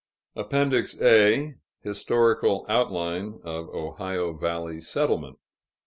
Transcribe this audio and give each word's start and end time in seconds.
APPENDIX 0.35 0.99
A. 1.03 1.53
Historical 1.83 2.65
outline 2.67 3.39
of 3.43 3.69
Ohio 3.69 4.33
Valley 4.33 4.79
settlement. 4.81 5.37